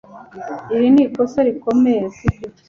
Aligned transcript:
iri 0.75 0.87
ni 0.93 1.01
ikosa 1.05 1.37
rikomeye, 1.47 2.03
sibyo 2.15 2.47